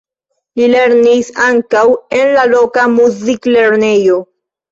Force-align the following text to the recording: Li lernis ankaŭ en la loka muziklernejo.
Li 0.59 0.69
lernis 0.69 1.27
ankaŭ 1.47 1.83
en 2.21 2.33
la 2.37 2.47
loka 2.55 2.87
muziklernejo. 2.97 4.19